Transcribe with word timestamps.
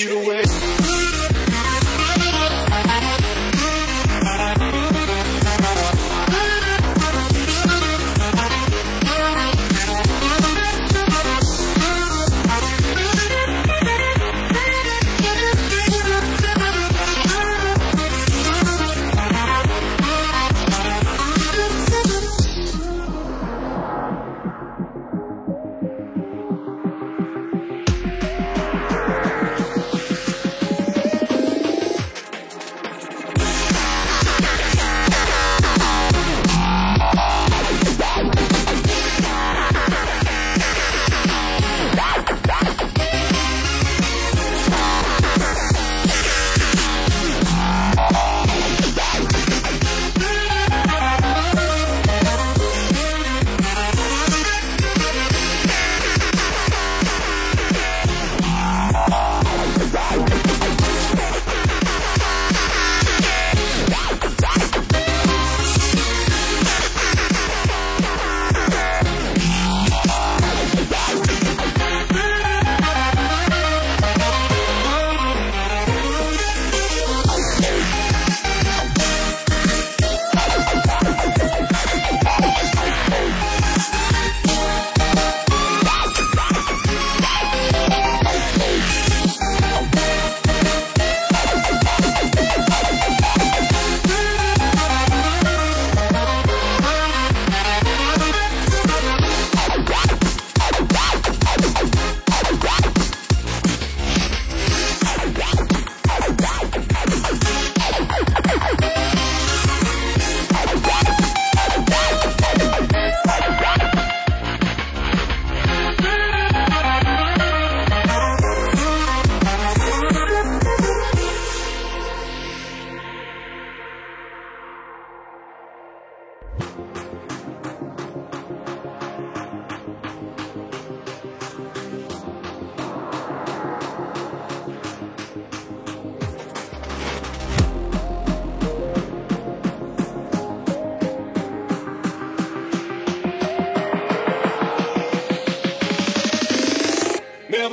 fade 0.00 0.12
away. 0.12 0.59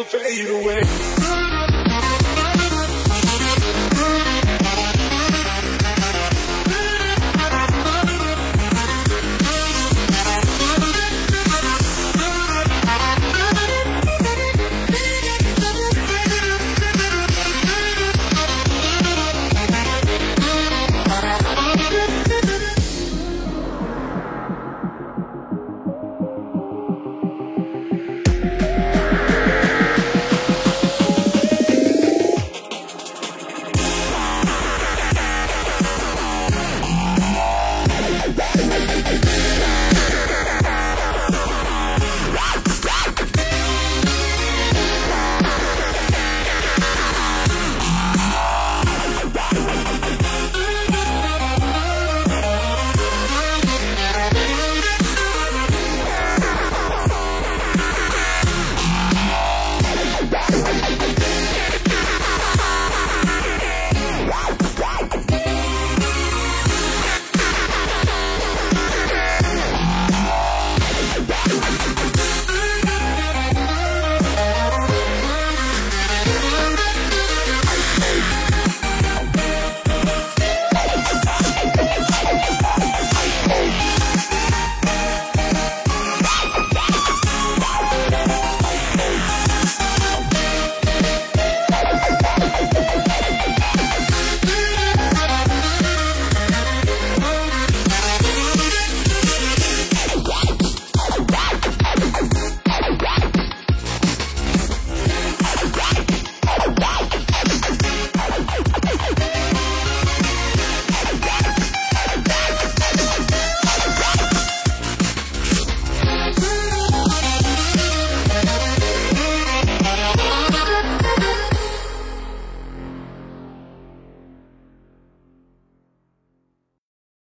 Fade 0.07 0.49
away. 0.49 1.16